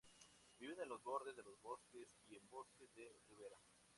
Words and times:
Viven 0.57 0.79
en 0.81 0.89
los 0.89 1.03
bordes 1.03 1.35
de 1.35 1.43
los 1.43 1.61
bosques 1.61 2.11
y 2.27 2.35
en 2.35 2.49
bosques 2.49 2.91
de 2.95 3.07
ribera. 3.29 3.59